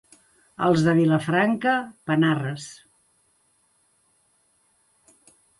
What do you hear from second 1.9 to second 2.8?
panarres.